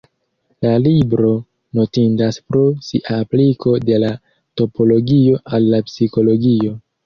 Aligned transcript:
La 0.65 0.69
libro 0.85 1.33
notindas 1.81 2.41
pro 2.49 2.63
sia 2.87 3.13
apliko 3.19 3.77
de 3.91 4.01
la 4.07 4.11
topologio 4.63 5.41
al 5.59 5.73
la 5.77 5.87
psikologio. 5.95 6.79